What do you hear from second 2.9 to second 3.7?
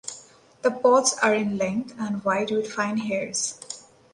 hairs.